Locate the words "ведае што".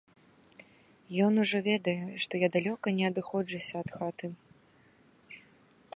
1.69-2.33